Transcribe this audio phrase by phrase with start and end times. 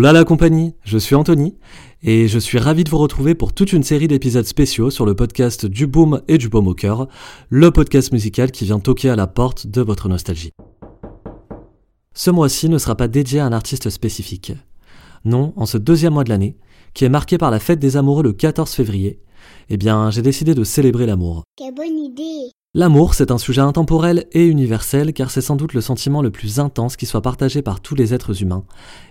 [0.00, 1.58] Hola la compagnie, je suis Anthony
[2.02, 5.14] et je suis ravi de vous retrouver pour toute une série d'épisodes spéciaux sur le
[5.14, 7.06] podcast du boom et du baume au cœur,
[7.50, 10.52] le podcast musical qui vient toquer à la porte de votre nostalgie.
[12.14, 14.54] Ce mois-ci ne sera pas dédié à un artiste spécifique.
[15.26, 16.56] Non, en ce deuxième mois de l'année,
[16.94, 19.20] qui est marqué par la fête des amoureux le 14 février,
[19.68, 21.42] eh bien j'ai décidé de célébrer l'amour.
[21.58, 25.80] Quelle bonne idée L'amour, c'est un sujet intemporel et universel car c'est sans doute le
[25.80, 28.62] sentiment le plus intense qui soit partagé par tous les êtres humains,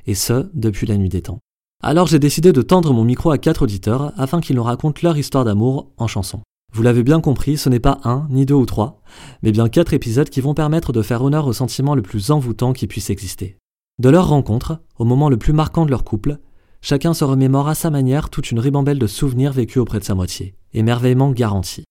[0.07, 1.39] et ce, depuis la nuit des temps.
[1.83, 5.17] Alors j'ai décidé de tendre mon micro à quatre auditeurs afin qu'ils nous racontent leur
[5.17, 6.39] histoire d'amour en chanson.
[6.71, 9.01] Vous l'avez bien compris, ce n'est pas un, ni deux ou trois,
[9.43, 12.71] mais bien quatre épisodes qui vont permettre de faire honneur au sentiment le plus envoûtant
[12.71, 13.57] qui puisse exister.
[13.99, 16.37] De leur rencontre, au moment le plus marquant de leur couple,
[16.79, 20.15] chacun se remémore à sa manière toute une ribambelle de souvenirs vécus auprès de sa
[20.15, 21.83] moitié, émerveillement garanti.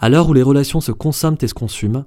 [0.00, 2.04] À l'heure où les relations se consomment et se consument,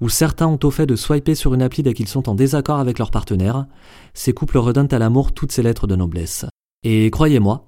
[0.00, 2.78] où certains ont au fait de swiper sur une appli dès qu'ils sont en désaccord
[2.78, 3.66] avec leur partenaire,
[4.12, 6.46] ces couples redonnent à l'amour toutes ces lettres de noblesse.
[6.84, 7.66] Et croyez-moi,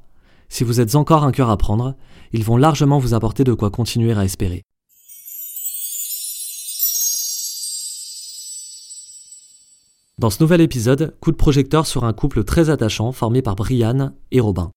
[0.48, 1.96] si vous êtes encore un cœur à prendre,
[2.32, 4.62] ils vont largement vous apporter de quoi continuer à espérer.
[10.18, 14.14] Dans ce nouvel épisode, coup de projecteur sur un couple très attachant formé par Brianne
[14.30, 14.70] et Robin.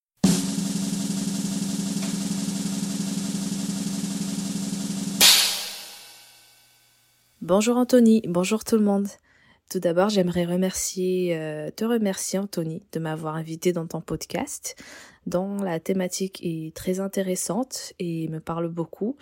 [7.50, 9.08] Bonjour Anthony, bonjour tout le monde.
[9.72, 14.76] Tout d'abord, j'aimerais euh, te remercier Anthony de m'avoir invité dans ton podcast,
[15.26, 19.18] dont la thématique est très intéressante et me parle beaucoup,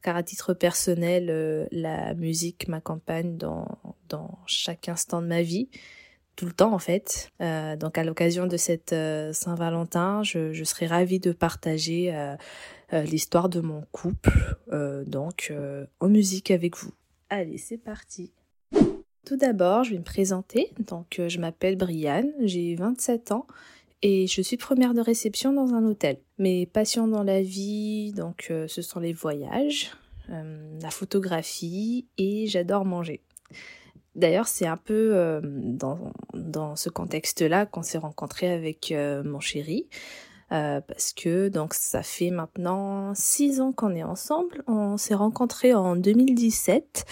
[0.00, 3.66] car à titre personnel, euh, la musique m'accompagne dans,
[4.46, 5.68] chaque instant de ma vie,
[6.36, 7.30] tout le temps en fait.
[7.40, 8.94] Euh, donc à l'occasion de cette
[9.32, 12.14] Saint-Valentin, je, je serais ravie de partager
[12.92, 14.56] l'histoire de mon couple,
[15.04, 15.52] donc
[15.98, 16.92] en musique avec vous.
[17.34, 18.30] Allez, c'est parti.
[19.24, 20.70] Tout d'abord, je vais me présenter.
[20.80, 23.46] Donc, euh, je m'appelle Brianne, j'ai 27 ans
[24.02, 26.18] et je suis première de réception dans un hôtel.
[26.36, 29.92] Mes passions dans la vie, donc, euh, ce sont les voyages,
[30.28, 33.22] euh, la photographie et j'adore manger.
[34.14, 35.40] D'ailleurs, c'est un peu
[36.34, 38.92] dans, ce contexte-là qu'on s'est rencontrés avec
[39.24, 39.88] mon chéri.
[40.52, 44.62] Euh, parce que donc ça fait maintenant six ans qu'on est ensemble.
[44.66, 47.06] On s'est rencontrés en 2017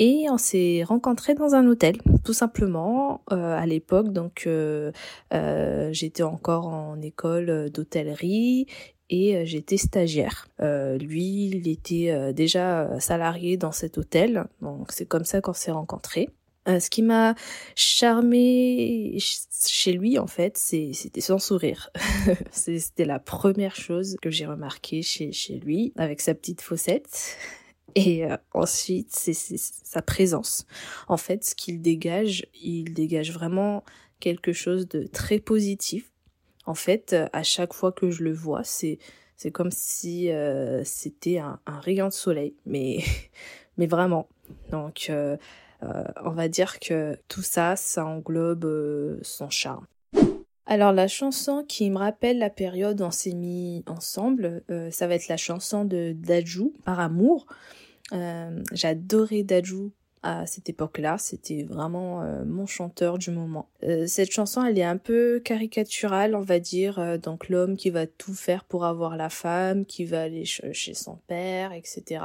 [0.00, 3.22] et on s'est rencontrés dans un hôtel, tout simplement.
[3.32, 4.92] Euh, à l'époque, donc euh,
[5.34, 8.66] euh, j'étais encore en école d'hôtellerie
[9.10, 10.48] et euh, j'étais stagiaire.
[10.62, 15.70] Euh, lui, il était déjà salarié dans cet hôtel, donc c'est comme ça qu'on s'est
[15.70, 16.30] rencontrés.
[16.70, 17.34] Euh, ce qui m'a
[17.74, 19.18] charmé
[19.66, 21.90] chez lui, en fait, c'était son sourire.
[22.50, 27.36] C'était la première chose que j'ai remarqué chez, lui, avec sa petite fossette.
[27.94, 30.66] Et euh, ensuite, c'est sa présence.
[31.08, 33.84] En fait, ce qu'il dégage, il dégage vraiment
[34.20, 36.12] quelque chose de très positif.
[36.66, 38.98] En fait, euh, à chaque fois que je le vois, c'est
[39.52, 40.30] comme si
[40.84, 42.98] c'était un, rayon de soleil, mais
[43.78, 44.28] vraiment.
[44.70, 45.10] Donc,
[46.24, 49.86] on va dire que tout ça, ça englobe euh, son charme.
[50.66, 55.06] Alors la chanson qui me rappelle la période où on s'est mis ensemble, euh, ça
[55.08, 57.46] va être la chanson de Dajou, Par amour.
[58.12, 59.90] Euh, J'adorais Dajou
[60.22, 63.70] à cette époque-là, c'était vraiment euh, mon chanteur du moment.
[63.84, 67.88] Euh, cette chanson, elle est un peu caricaturale, on va dire, euh, donc l'homme qui
[67.88, 72.22] va tout faire pour avoir la femme, qui va aller ch- chez son père, etc.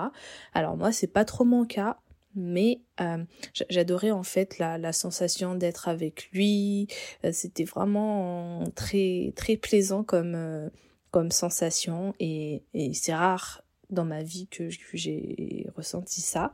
[0.53, 1.95] Alors moi, c'est pas trop mon cas,
[2.35, 3.23] mais euh,
[3.53, 6.87] j'a- j'adorais en fait la, la sensation d'être avec lui.
[7.23, 10.69] Euh, C'était vraiment très très plaisant comme euh,
[11.11, 16.51] comme sensation et, et c'est rare dans ma vie que j'ai ressenti ça.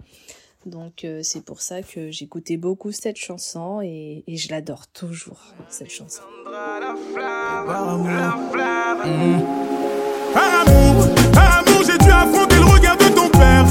[0.68, 5.90] Donc c'est pour ça que j'écoutais beaucoup cette chanson et, et je l'adore toujours cette
[5.90, 6.22] chanson.
[10.34, 11.08] Par amour.
[11.36, 13.66] Amour, j'ai dû affronter le regard de ton père.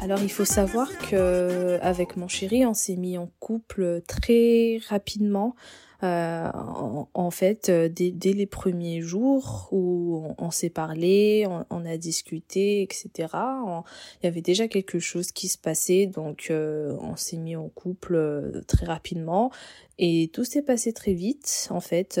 [0.00, 5.56] Alors il faut savoir que avec mon chéri, on s'est mis en couple très rapidement.
[6.02, 12.82] Euh, en, fait, euh, dès, les premiers jours où on, s'est parlé, on, a discuté,
[12.82, 13.10] etc.
[13.22, 17.68] il y avait déjà quelque chose qui se passait, donc euh, on s'est mis en
[17.68, 19.50] couple très rapidement.
[19.96, 22.20] Et tout s'est passé très vite, en fait,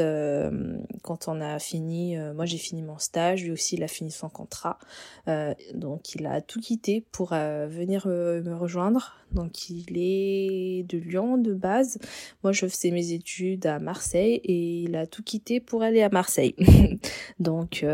[1.02, 4.28] quand on a fini, moi j'ai fini mon stage, lui aussi il a fini son
[4.28, 4.78] contrat,
[5.74, 9.16] donc il a tout quitté pour venir me rejoindre.
[9.32, 11.98] Donc il est de Lyon de base,
[12.44, 16.08] moi je faisais mes études à Marseille et il a tout quitté pour aller à
[16.08, 16.54] Marseille.
[17.38, 17.84] donc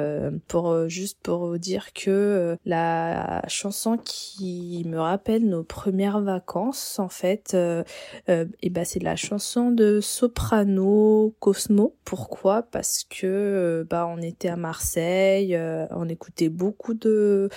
[0.48, 7.56] pour juste pour dire que la chanson qui me rappelle nos premières vacances, en fait,
[8.26, 11.94] et ben c'est la chanson de soprano Cosmo.
[12.04, 12.62] Pourquoi?
[12.62, 17.48] Parce que euh, bah on était à Marseille, euh, on écoutait beaucoup de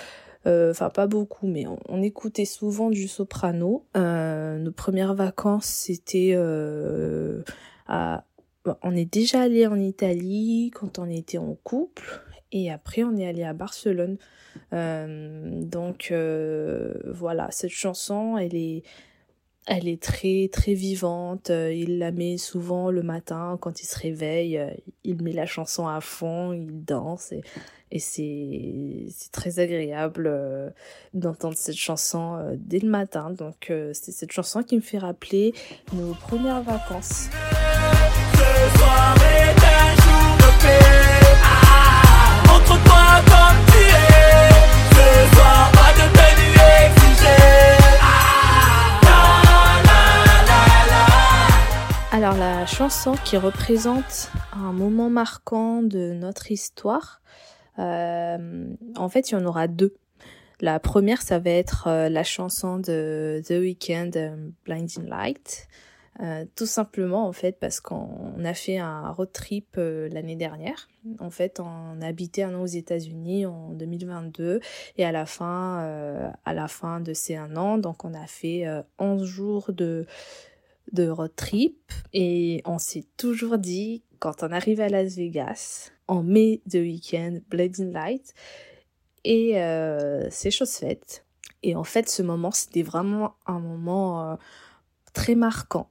[0.45, 3.85] euh, enfin pas beaucoup, mais on, écoutait souvent du soprano.
[3.95, 6.35] nos premières vacances, c'était.
[7.89, 12.21] On est déjà allé en Italie quand on était en couple,
[12.51, 14.17] et après on est allé à Barcelone.
[14.71, 18.83] donc voilà, cette chanson, elle est
[19.65, 21.49] elle est très très vivante.
[21.49, 24.57] Euh, il la met souvent le matin quand il se réveille.
[24.57, 24.69] Euh,
[25.03, 27.41] il met la chanson à fond, il danse et,
[27.99, 30.71] c'est très agréable euh,
[31.13, 33.29] d'entendre cette chanson dès le matin.
[33.29, 35.53] Donc c'est cette chanson qui me fait rappeler
[35.93, 37.29] nos premières vacances.
[52.23, 57.21] Alors la chanson qui représente un moment marquant de notre histoire,
[57.79, 59.93] euh, en fait il y en aura deux.
[60.61, 65.67] La première, ça va être euh, la chanson de The Weeknd, euh, Blinding Light.
[66.55, 70.87] Tout simplement en fait parce qu'on a fait un road trip l'année dernière.
[71.19, 74.59] En fait, on habitait un an aux États-Unis en 2022
[74.97, 75.79] et à la fin,
[76.45, 78.65] à la fin de ces un an, donc on a fait
[78.99, 80.05] 11 jours de
[80.91, 86.23] de road trip et on s'est toujours dit quand on arrive à Las Vegas, on
[86.23, 88.33] met The Weekend, Bleeding Light
[89.23, 91.25] et euh, c'est chose faite.
[91.61, 94.35] Et en fait, ce moment, c'était vraiment un moment euh,
[95.13, 95.89] très marquant.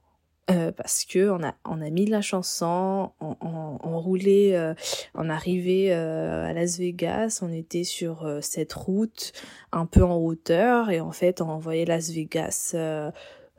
[0.51, 4.73] Euh, parce que on a on a mis la chanson, on, on, roulait,
[5.15, 9.31] on arrivait à Las Vegas, on était sur cette route
[9.71, 12.75] un peu en hauteur et en fait on voyait Las Vegas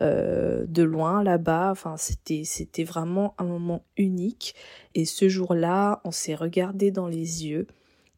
[0.02, 1.70] euh, de loin là-bas.
[1.70, 4.56] Enfin, c'était vraiment un moment unique.
[4.96, 7.68] Et ce jour-là, on s'est regardé dans les yeux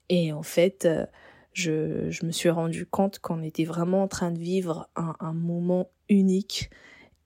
[0.09, 1.05] et en fait, euh,
[1.53, 5.35] je, je me suis rendu compte qu'on était vraiment en train de vivre un, un
[5.35, 6.71] moment unique.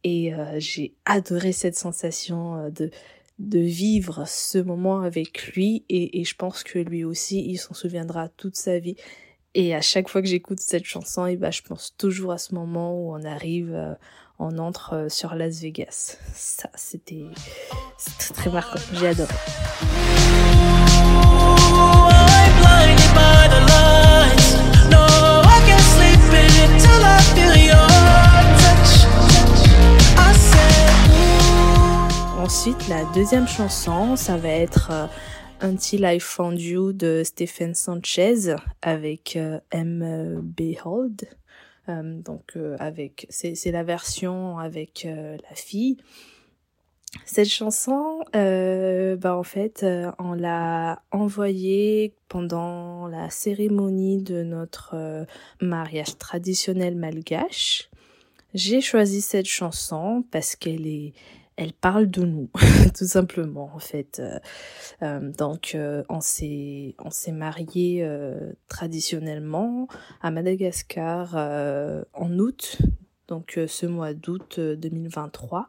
[0.02, 2.91] Et euh, j'ai adoré cette sensation de
[3.38, 8.29] de vivre ce moment avec lui et, je pense que lui aussi il s'en souviendra
[8.29, 8.97] toute sa vie
[9.55, 12.38] et à chaque fois que j'écoute cette chanson et eh ben je pense toujours à
[12.38, 13.97] ce moment où on arrive
[14.41, 16.17] on entre euh, sur Las Vegas.
[16.35, 17.26] Ça, c'était
[18.35, 18.81] très marquant.
[18.94, 19.35] J'ai adoré.
[32.52, 35.06] Ensuite, la deuxième chanson, ça va être euh,
[35.61, 40.41] Until I Found You de Stephen Sanchez avec euh, M.
[40.43, 41.29] Behold.
[41.88, 45.99] Euh, donc avec c'est la version avec la fille.
[47.25, 49.87] Cette chanson, bah en fait,
[50.19, 55.25] on l'a envoyée pendant la cérémonie de notre
[55.61, 57.90] mariage traditionnel malgache.
[58.54, 61.12] J'ai choisi cette chanson parce qu'elle est,
[61.61, 62.49] elle parle de nous,
[62.97, 64.19] tout simplement en fait.
[64.19, 64.38] Euh,
[65.02, 68.09] euh, donc euh, on s'est on marié
[68.69, 69.87] traditionnellement
[70.23, 71.35] à Madagascar
[72.14, 72.79] en août,
[73.29, 75.69] donc ce mois d'août 2023.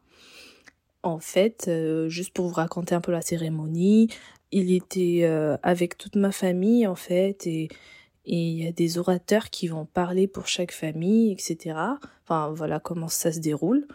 [1.04, 1.70] En fait,
[2.08, 4.10] juste pour vous raconter un peu la cérémonie,
[4.52, 5.26] il était
[5.62, 7.68] avec toute ma famille en fait et
[8.26, 11.76] et il y a des orateurs qui vont parler pour chaque famille, etc.
[12.24, 13.88] Enfin voilà comment ça se déroule.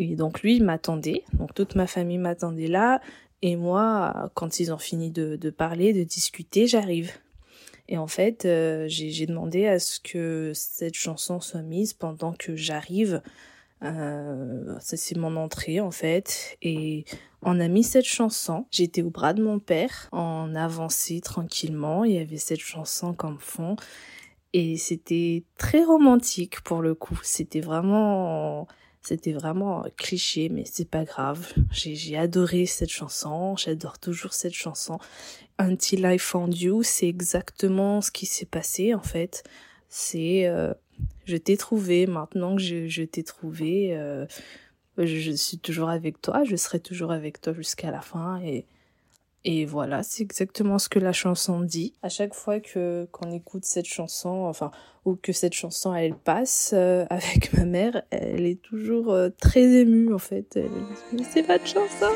[0.00, 1.24] Et donc lui, il m'attendait.
[1.34, 3.02] Donc toute ma famille m'attendait là.
[3.42, 7.12] Et moi, quand ils ont fini de, parler, de discuter, j'arrive.
[7.86, 12.56] Et en fait, euh, j'ai demandé à ce que cette chanson soit mise pendant que
[12.56, 13.20] j'arrive.
[13.82, 16.56] Euh, c'est mon entrée en fait.
[16.62, 17.04] Et
[17.42, 18.64] on a mis cette chanson.
[18.70, 20.08] J'étais au bras de mon père.
[20.12, 22.04] On avançait tranquillement.
[22.04, 23.76] Il y avait cette chanson comme fond.
[24.54, 27.18] Et c'était très romantique pour le coup.
[27.22, 28.66] C'était vraiment
[29.02, 31.52] c'était vraiment cliché, mais c'est pas grave.
[31.72, 34.98] J'ai adoré cette chanson, j'adore toujours cette chanson.
[35.58, 39.42] Until I Found You, c'est exactement ce qui s'est passé en fait.
[39.88, 40.74] C'est euh,
[41.24, 44.26] je t'ai trouvé, maintenant que je, je t'ai trouvé, euh,
[44.98, 48.66] Je suis toujours avec toi, je serai toujours avec toi jusqu'à la fin et
[49.44, 51.94] et voilà, c'est exactement ce que la chanson dit.
[52.02, 54.70] À chaque fois que qu'on écoute cette chanson, enfin,
[55.06, 59.62] ou que cette chanson elle passe euh, avec ma mère, elle est toujours euh, très
[59.62, 60.56] émue en fait.
[60.56, 60.68] Elle
[61.14, 62.06] dit, c'est votre chanson.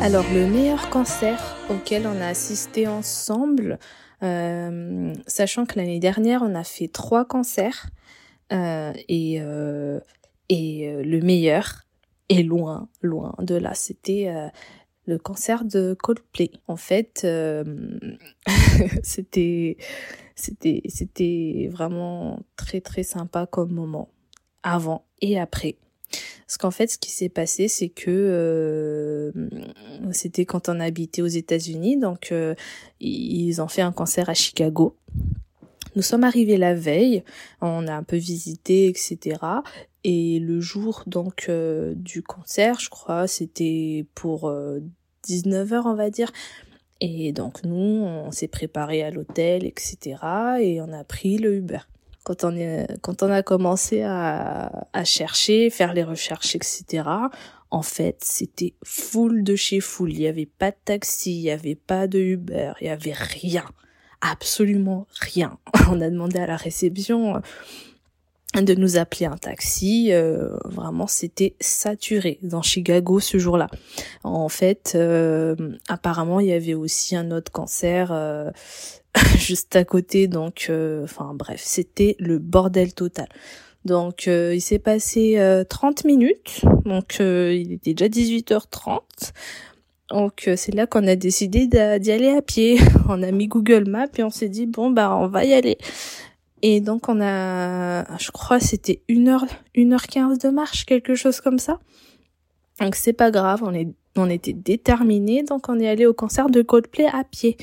[0.00, 6.54] Alors le meilleur concert auquel on a assisté ensemble, euh, sachant que l'année dernière, on
[6.54, 7.88] a fait trois concerts
[8.52, 10.00] euh, et, euh,
[10.48, 11.84] et le meilleur
[12.28, 13.74] est loin, loin de là.
[13.74, 14.32] C'était
[15.06, 16.50] le concert de Coldplay.
[16.68, 17.26] En fait,
[19.02, 19.76] c'était
[20.36, 24.08] c'était vraiment très très sympa comme moment
[24.62, 25.76] avant et après.
[26.54, 29.32] Parce qu'en fait, ce qui s'est passé, c'est que euh,
[30.12, 32.54] c'était quand on habitait aux États-Unis, donc euh,
[33.00, 34.96] ils ont fait un concert à Chicago.
[35.96, 37.24] Nous sommes arrivés la veille,
[37.60, 39.40] on a un peu visité, etc.
[40.04, 44.48] Et le jour donc euh, du concert, je crois, c'était pour
[45.26, 46.30] 19h, on va dire.
[47.00, 50.18] Et donc nous, on s'est préparé à l'hôtel, etc.
[50.60, 51.80] Et on a pris le Uber
[52.24, 57.04] quand on est, quand on a commencé à, à chercher, faire les recherches, etc.
[57.70, 60.12] En fait, c'était full de chez full.
[60.12, 63.12] Il n'y avait pas de taxi, il n'y avait pas de Uber, il n'y avait
[63.12, 63.64] rien.
[64.20, 65.58] Absolument rien.
[65.90, 70.12] On a demandé à la réception euh, de nous appeler un taxi.
[70.12, 73.66] Euh, vraiment, c'était saturé dans Chicago ce jour-là.
[74.22, 75.56] En fait, euh,
[75.88, 78.12] apparemment, il y avait aussi un autre cancer
[79.38, 80.28] juste à côté.
[80.28, 83.28] Donc, euh, enfin bref, c'était le bordel total.
[83.84, 86.64] Donc, euh, il s'est passé 30 euh, minutes.
[86.84, 89.00] Donc, il était déjà 18h30.
[90.10, 92.78] Donc, c'est là qu'on a décidé d'y aller à pied.
[93.08, 95.76] On a mis Google Maps et on s'est dit, bon, bah, on va y aller.
[96.62, 101.80] Et donc, on a, je crois, c'était 1h, 1h15 de marche, quelque chose comme ça.
[102.80, 106.48] Donc, c'est pas grave, on est on était déterminés, donc on est allé au concert
[106.48, 107.56] de Coldplay à pied.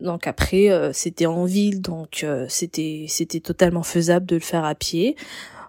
[0.00, 4.64] Donc après, euh, c'était en ville, donc euh, c'était c'était totalement faisable de le faire
[4.64, 5.16] à pied.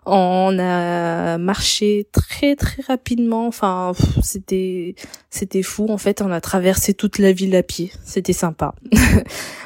[0.07, 3.47] On a marché très très rapidement.
[3.47, 4.95] Enfin, c'était
[5.31, 5.87] c'était fou.
[5.89, 7.91] En fait, on a traversé toute la ville à pied.
[8.03, 8.75] C'était sympa.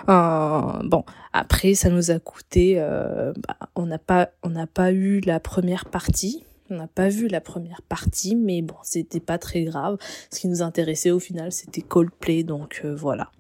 [0.10, 2.76] euh, bon, après, ça nous a coûté.
[2.78, 6.46] Euh, bah, on n'a pas on n'a pas eu la première partie.
[6.70, 9.98] On n'a pas vu la première partie, mais bon, c'était pas très grave.
[10.32, 13.32] Ce qui nous intéressait au final, c'était Coldplay, donc voilà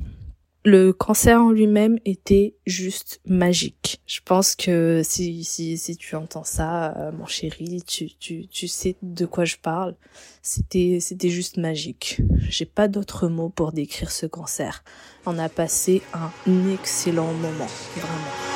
[0.69, 4.01] le concert en lui-même était juste magique.
[4.05, 8.67] Je pense que si, si, si tu entends ça, euh, mon chéri, tu, tu, tu
[8.67, 9.95] sais de quoi je parle.
[10.41, 12.21] C'était, c'était juste magique.
[12.49, 14.83] J'ai pas d'autres mots pour décrire ce concert.
[15.25, 16.31] On a passé un
[16.71, 18.49] excellent moment, vraiment.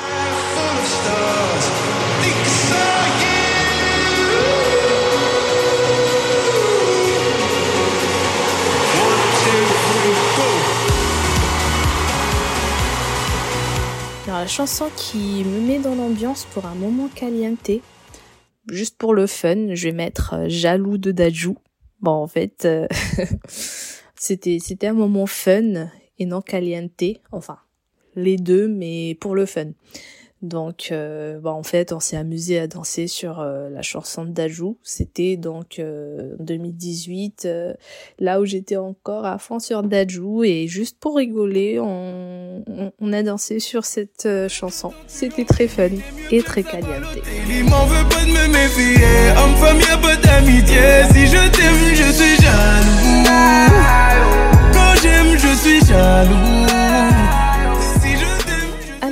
[14.40, 17.70] La chanson qui me met dans l'ambiance pour un moment caliente,
[18.70, 21.56] juste pour le fun, je vais mettre euh, Jaloux de Dajou.
[22.00, 22.86] Bon, en fait, euh,
[24.14, 25.88] c'était c'était un moment fun
[26.18, 27.58] et non caliente, enfin
[28.16, 29.70] les deux, mais pour le fun.
[30.44, 34.30] Donc, euh, bah, en fait, on s'est amusé à danser sur euh, la chanson de
[34.30, 34.76] Dajou.
[34.82, 37.72] C'était donc euh, 2018, euh,
[38.18, 40.44] là où j'étais encore à fond sur Dajou.
[40.44, 44.92] Et juste pour rigoler, on, on, on a dansé sur cette euh, chanson.
[45.06, 45.88] C'était très fun
[46.30, 47.04] et très caliente.
[54.74, 56.83] Quand j'aime, je suis jaloux.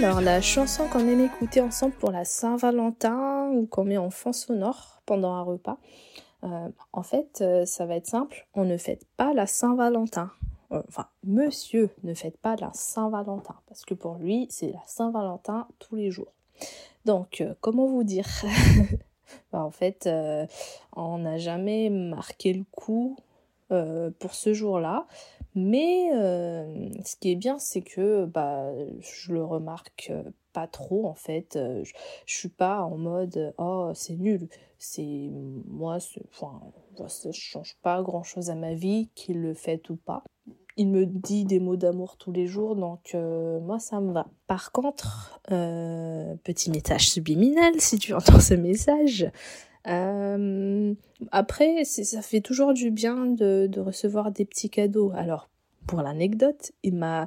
[0.03, 4.33] Alors, la chanson qu'on aime écouter ensemble pour la Saint-Valentin ou qu'on met en fond
[4.33, 5.79] sonore pendant un repas,
[6.43, 8.49] euh, en fait, euh, ça va être simple.
[8.55, 10.33] On ne fête pas la Saint-Valentin.
[10.73, 15.69] Euh, enfin, monsieur ne fête pas la Saint-Valentin parce que pour lui, c'est la Saint-Valentin
[15.79, 16.33] tous les jours.
[17.05, 18.27] Donc, comment vous dire?
[19.53, 20.11] Bah, En fait,
[20.95, 23.17] on n'a jamais marqué le coup
[23.69, 25.07] pour ce jour-là.
[25.55, 30.23] Mais euh, ce qui est bien, c'est que bah, je le remarque euh,
[30.55, 31.57] pas trop en fait.
[31.57, 31.93] Euh, je,
[32.27, 34.49] suis pas en mode oh c'est nul.
[34.79, 35.31] C'est
[35.69, 35.99] moi,
[36.31, 36.61] enfin,
[37.07, 40.25] ça change pas grand chose à ma vie, qu'il le fait ou pas.
[40.77, 44.27] Il me dit des mots d'amour tous les jours, donc moi ça me va.
[44.49, 49.31] Par contre, petit message subliminal, si tu entends ce message,
[49.89, 50.95] Euh,
[51.31, 55.13] après, ça fait toujours du bien de, recevoir des petits cadeaux.
[55.15, 55.49] Alors,
[55.87, 57.27] pour l'anecdote, il m'a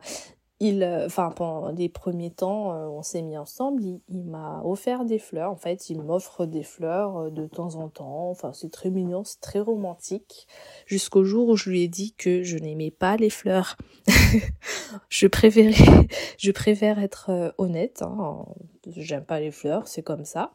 [0.62, 5.04] il, euh, enfin, pendant les premiers temps, euh, on s'est mis ensemble, il, m'a offert
[5.04, 5.52] des fleurs.
[5.52, 8.30] En fait, il m'offre des fleurs euh, de temps en temps.
[8.30, 10.48] Enfin, c'est très mignon, c'est très romantique.
[10.86, 13.76] Jusqu'au jour où je lui ai dit que je n'aimais pas les fleurs.
[15.10, 16.08] je préférais,
[16.38, 18.02] je préfère être honnête.
[18.02, 18.46] Hein.
[18.96, 20.54] J'aime pas les fleurs, c'est comme ça.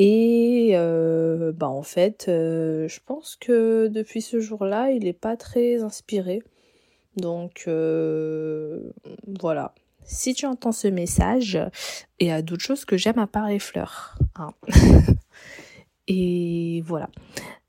[0.00, 6.42] Et bah en fait, je pense que depuis ce jour-là, il n'est pas très inspiré.
[7.18, 8.80] Donc euh,
[9.40, 9.74] voilà.
[10.04, 11.58] Si tu entends ce message,
[12.18, 14.18] il y a d'autres choses que j'aime à part les fleurs.
[14.36, 14.52] Hein.
[16.06, 17.10] Et voilà.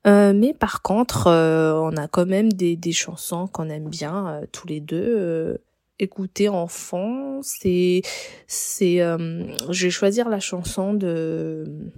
[0.08, 4.68] Euh, mais par contre, euh, on a quand même des chansons qu'on aime bien tous
[4.68, 5.60] les deux.
[6.00, 8.02] Écouter enfant, c'est
[8.48, 11.92] c'est je vais choisir la chanson de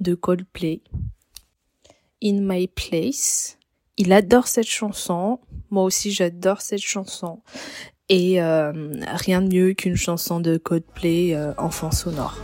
[0.00, 0.82] de Coldplay.
[2.22, 3.58] In My Place.
[3.96, 5.40] Il adore cette chanson.
[5.70, 7.42] Moi aussi, j'adore cette chanson.
[8.08, 8.72] Et euh,
[9.06, 12.36] rien de mieux qu'une chanson de Coldplay euh, enfant sonore.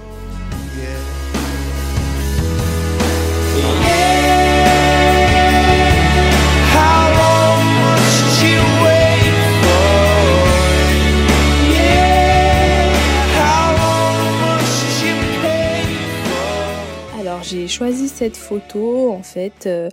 [17.49, 19.89] J'ai choisi cette photo en fait euh,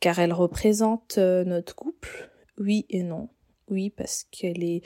[0.00, 3.28] car elle représente notre couple oui et non.
[3.70, 4.82] Oui, parce qu'elle est,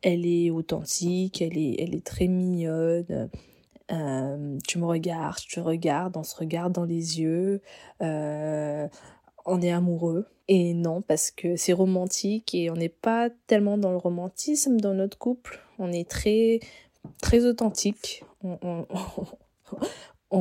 [0.00, 3.30] elle est authentique, elle est, elle est très mignonne.
[3.90, 7.60] Euh, tu me regardes, je te regarde, on se regarde dans les yeux,
[8.00, 8.88] euh,
[9.44, 10.26] on est amoureux.
[10.48, 14.94] Et non, parce que c'est romantique et on n'est pas tellement dans le romantisme dans
[14.94, 15.60] notre couple.
[15.78, 16.60] On est très,
[17.20, 18.24] très authentique.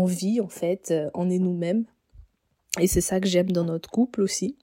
[0.05, 1.85] vit en fait, on est nous-mêmes.
[2.79, 4.57] Et c'est ça que j'aime dans notre couple aussi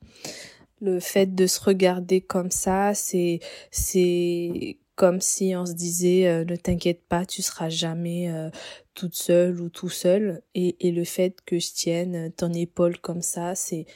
[0.80, 6.44] le fait de se regarder comme ça, c'est c'est comme si on se disait euh,
[6.44, 8.50] ne t'inquiète pas, tu seras jamais euh,
[8.94, 13.22] toute seule ou tout seul et, et le fait que je tienne ton épaule comme
[13.22, 13.86] ça, c'est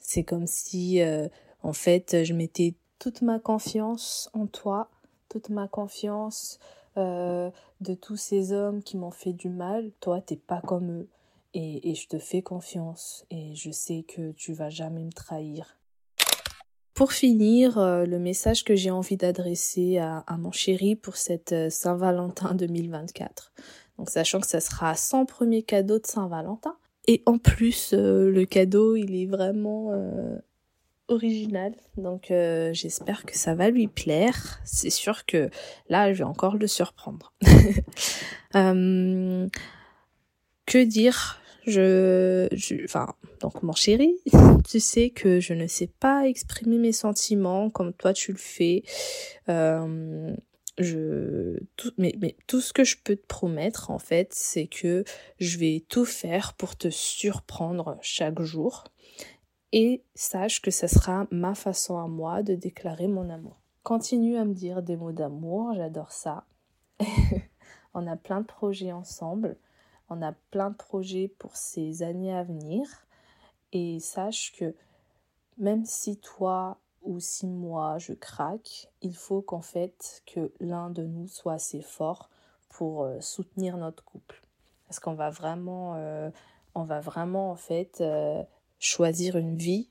[0.00, 1.28] c'est comme si euh,
[1.62, 4.90] en fait je mettais toute ma confiance en toi,
[5.28, 6.58] toute ma confiance
[7.80, 11.08] de tous ces hommes qui m'ont fait du mal, toi t'es pas comme eux
[11.54, 15.80] et, et je te fais confiance et je sais que tu vas jamais me trahir.
[17.00, 21.70] Pour finir, euh, le message que j'ai envie d'adresser à, mon chéri pour cette euh,
[21.70, 23.54] Saint-Valentin 2024.
[23.96, 26.76] Donc sachant que ça sera son premier cadeau de Saint-Valentin.
[27.06, 29.94] Et en plus, euh, le cadeau, il est vraiment
[31.10, 31.74] original.
[31.96, 32.26] Donc
[32.72, 34.60] j'espère que ça va lui plaire.
[34.64, 35.50] C'est sûr que
[35.88, 37.32] là, je vais encore le surprendre.
[40.70, 41.40] que dire?
[41.66, 42.48] Je,
[42.84, 44.16] enfin, donc mon chéri,
[44.68, 48.82] tu sais que je ne sais pas exprimer mes sentiments comme toi tu le fais.
[49.48, 50.34] Euh,
[50.78, 51.58] je,
[51.98, 55.04] mais tout ce que je peux te promettre en fait, c'est que
[55.38, 58.84] je vais tout faire pour te surprendre chaque jour.
[59.72, 63.60] Et sache que ce sera ma façon à moi de déclarer mon amour.
[63.82, 66.44] Continue à me dire des mots d'amour, j'adore ça.
[67.94, 69.56] On a plein de projets ensemble.
[70.08, 72.86] On a plein de projets pour ces années à venir.
[73.72, 74.74] Et sache que
[75.56, 81.04] même si toi ou si moi je craque, il faut qu'en fait que l'un de
[81.04, 82.28] nous soit assez fort
[82.68, 84.42] pour euh, soutenir notre couple.
[84.86, 86.30] Parce qu'on va vraiment, euh,
[86.74, 88.42] on va vraiment en fait euh,
[88.80, 89.88] choisir une vie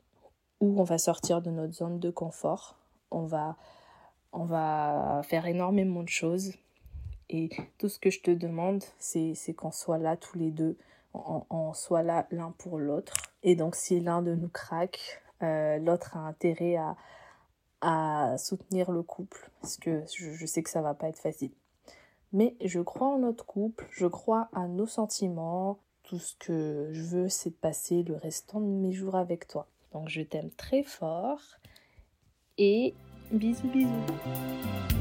[0.60, 2.75] où on va sortir de notre zone de confort.
[3.12, 3.56] On va,
[4.34, 6.52] on va faire énormément de choses
[7.30, 10.78] et tout ce que je te demande, c'est qu'on soit là tous les deux,
[11.13, 13.13] on, soit là l'un pour l'autre.
[13.43, 16.97] Et donc si l'un de nous craque, euh, l'autre a intérêt à,
[17.82, 21.52] à soutenir le couple, parce que je, je sais que ça va pas être facile.
[22.34, 25.80] Mais je crois en notre couple, je crois à nos sentiments.
[26.10, 29.67] Tout ce que je veux, c'est de passer le restant de mes jours avec toi.
[29.93, 31.39] Donc je t'aime très fort
[32.58, 32.95] et
[33.32, 34.99] bisous bisous.